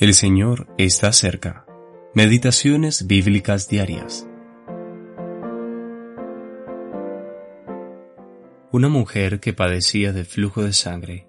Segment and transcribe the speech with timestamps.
[0.00, 1.66] El Señor está cerca.
[2.14, 4.28] Meditaciones bíblicas diarias.
[8.70, 11.26] Una mujer que padecía de flujo de sangre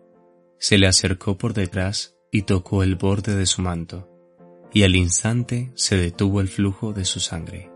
[0.59, 4.07] se le acercó por detrás y tocó el borde de su manto,
[4.71, 7.71] y al instante se detuvo el flujo de su sangre.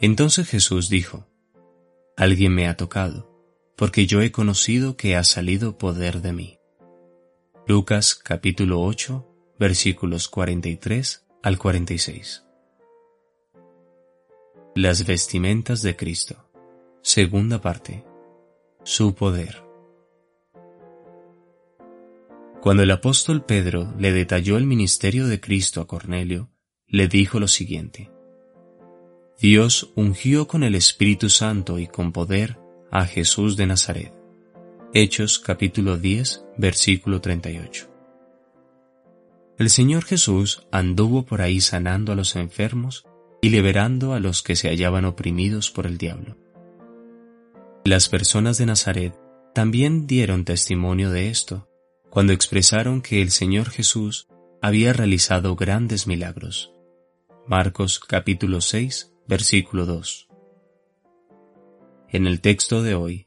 [0.00, 1.26] Entonces Jesús dijo,
[2.16, 3.30] Alguien me ha tocado,
[3.76, 6.58] porque yo he conocido que ha salido poder de mí.
[7.66, 9.26] Lucas capítulo 8
[9.60, 12.44] versículos 43 al 46.
[14.74, 16.50] Las vestimentas de Cristo.
[17.02, 18.02] Segunda parte.
[18.84, 19.62] Su poder.
[22.62, 26.48] Cuando el apóstol Pedro le detalló el ministerio de Cristo a Cornelio,
[26.86, 28.10] le dijo lo siguiente.
[29.38, 32.58] Dios ungió con el Espíritu Santo y con poder
[32.90, 34.14] a Jesús de Nazaret.
[34.94, 37.89] Hechos capítulo 10, versículo 38.
[39.60, 43.04] El Señor Jesús anduvo por ahí sanando a los enfermos
[43.42, 46.38] y liberando a los que se hallaban oprimidos por el diablo.
[47.84, 49.14] Las personas de Nazaret
[49.54, 51.68] también dieron testimonio de esto
[52.08, 54.28] cuando expresaron que el Señor Jesús
[54.62, 56.72] había realizado grandes milagros.
[57.46, 60.28] Marcos capítulo 6, versículo 2.
[62.08, 63.26] En el texto de hoy,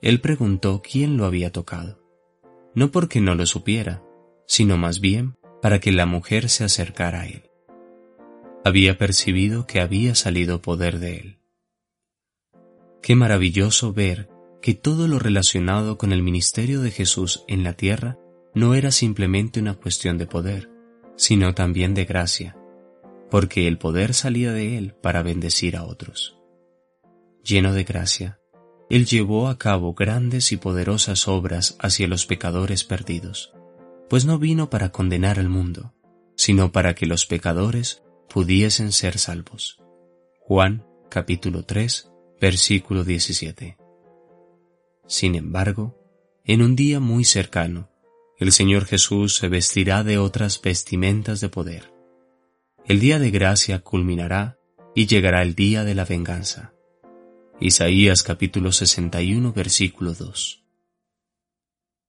[0.00, 2.00] él preguntó quién lo había tocado,
[2.76, 4.04] no porque no lo supiera,
[4.46, 5.34] sino más bien
[5.64, 7.50] para que la mujer se acercara a él.
[8.66, 11.38] Había percibido que había salido poder de él.
[13.00, 14.28] Qué maravilloso ver
[14.60, 18.18] que todo lo relacionado con el ministerio de Jesús en la tierra
[18.52, 20.68] no era simplemente una cuestión de poder,
[21.16, 22.58] sino también de gracia,
[23.30, 26.36] porque el poder salía de él para bendecir a otros.
[27.42, 28.38] Lleno de gracia,
[28.90, 33.54] él llevó a cabo grandes y poderosas obras hacia los pecadores perdidos
[34.08, 35.94] pues no vino para condenar al mundo,
[36.36, 39.80] sino para que los pecadores pudiesen ser salvos.
[40.40, 42.10] Juan capítulo 3,
[42.40, 43.76] versículo 17.
[45.06, 45.98] Sin embargo,
[46.44, 47.90] en un día muy cercano,
[48.38, 51.92] el Señor Jesús se vestirá de otras vestimentas de poder.
[52.84, 54.58] El día de gracia culminará
[54.94, 56.74] y llegará el día de la venganza.
[57.60, 60.63] Isaías capítulo 61 versículo 2.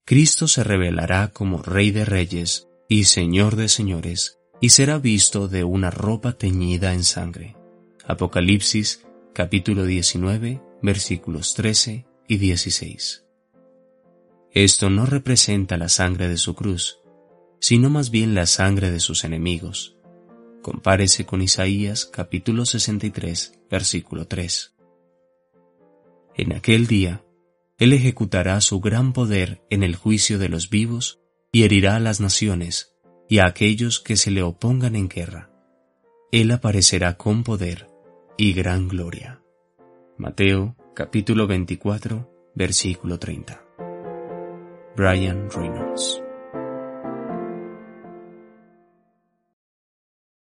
[0.06, 5.64] Cristo se revelará como Rey de Reyes y Señor de Señores, y será visto de
[5.64, 7.56] una ropa teñida en sangre.
[8.06, 13.24] Apocalipsis capítulo 19 versículos 13 y 16.
[14.52, 17.00] Esto no representa la sangre de su cruz,
[17.58, 19.96] sino más bien la sangre de sus enemigos.
[20.62, 24.72] Compárese con Isaías capítulo 63 versículo 3.
[26.36, 27.25] En aquel día,
[27.78, 31.20] él ejecutará su gran poder en el juicio de los vivos
[31.52, 32.96] y herirá a las naciones
[33.28, 35.50] y a aquellos que se le opongan en guerra.
[36.32, 37.88] Él aparecerá con poder
[38.36, 39.42] y gran gloria.
[40.16, 43.62] Mateo capítulo 24 versículo 30.
[44.96, 46.22] Brian Reynolds